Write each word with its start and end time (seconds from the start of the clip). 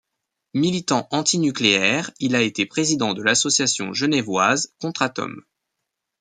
Militant 0.55 1.07
anti-nucléaire, 1.11 2.09
il 2.19 2.35
a 2.35 2.41
été 2.41 2.65
président 2.65 3.13
de 3.13 3.21
l’association 3.21 3.93
genevoise 3.93 4.73
Contratom. 4.81 5.45